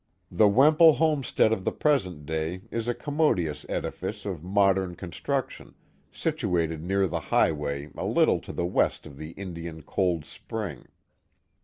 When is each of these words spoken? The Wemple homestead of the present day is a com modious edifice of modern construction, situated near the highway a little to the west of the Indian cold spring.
The 0.31 0.47
Wemple 0.47 0.93
homestead 0.93 1.53
of 1.53 1.63
the 1.63 1.71
present 1.71 2.25
day 2.25 2.61
is 2.71 2.87
a 2.87 2.95
com 2.95 3.17
modious 3.19 3.67
edifice 3.69 4.25
of 4.25 4.43
modern 4.43 4.95
construction, 4.95 5.75
situated 6.11 6.81
near 6.83 7.05
the 7.07 7.19
highway 7.29 7.91
a 7.95 8.05
little 8.07 8.39
to 8.39 8.51
the 8.51 8.65
west 8.65 9.05
of 9.05 9.19
the 9.19 9.29
Indian 9.33 9.83
cold 9.83 10.25
spring. 10.25 10.87